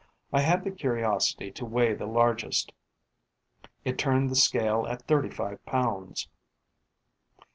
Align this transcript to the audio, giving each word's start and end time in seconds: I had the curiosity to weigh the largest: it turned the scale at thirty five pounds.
I 0.33 0.41
had 0.41 0.63
the 0.63 0.71
curiosity 0.71 1.51
to 1.51 1.63
weigh 1.63 1.93
the 1.93 2.07
largest: 2.07 2.71
it 3.85 3.99
turned 3.99 4.31
the 4.31 4.35
scale 4.35 4.87
at 4.87 5.03
thirty 5.03 5.29
five 5.29 5.63
pounds. 5.67 6.27